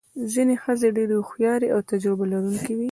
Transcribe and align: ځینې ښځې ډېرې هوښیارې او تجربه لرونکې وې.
ځینې 0.33 0.55
ښځې 0.63 0.87
ډېرې 0.97 1.15
هوښیارې 1.19 1.67
او 1.75 1.79
تجربه 1.91 2.23
لرونکې 2.31 2.73
وې. 2.75 2.79